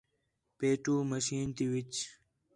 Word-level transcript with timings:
پیٹھو 0.57 0.95
مشین 1.09 1.47
تی 1.55 1.65
وِچ 1.71 1.93